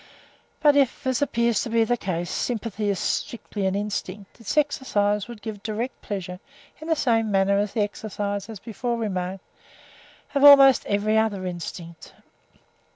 [0.61, 5.27] But if, as appears to be the case, sympathy is strictly an instinct, its exercise
[5.27, 6.39] would give direct pleasure,
[6.79, 9.45] in the same manner as the exercise, as before remarked,
[10.33, 12.15] of almost every other instinct.)